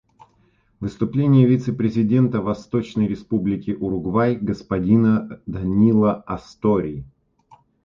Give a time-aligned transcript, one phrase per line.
[0.79, 7.05] Выступление вице-президента Восточной Республики Уругвай господина Данило Астори.